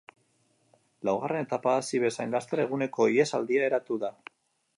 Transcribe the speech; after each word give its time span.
Laugarren 1.09 1.45
etapa 1.47 1.75
hasi 1.81 2.01
bezain 2.05 2.33
laster 2.37 2.63
eguneko 2.65 3.11
ihesaldia 3.15 3.69
eratu 3.71 4.01
da. 4.07 4.13